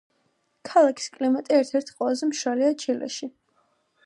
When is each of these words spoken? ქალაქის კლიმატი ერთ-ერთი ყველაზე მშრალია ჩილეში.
ქალაქის 0.69 1.05
კლიმატი 1.17 1.55
ერთ-ერთი 1.59 1.95
ყველაზე 2.01 2.31
მშრალია 2.33 2.75
ჩილეში. 2.85 3.35